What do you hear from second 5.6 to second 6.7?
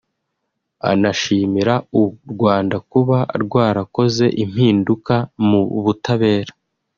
butabera